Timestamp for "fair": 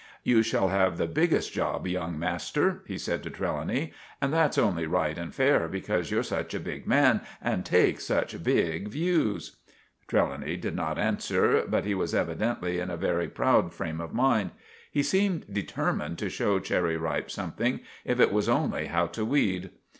5.31-5.67